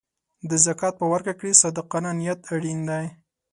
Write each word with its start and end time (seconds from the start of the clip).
د 0.49 0.51
زکات 0.65 0.93
په 0.99 1.05
ورکړه 1.11 1.33
کې 1.39 1.59
صادقانه 1.61 2.11
نیت 2.19 2.39
اړین 2.53 2.79
دی. 2.89 3.05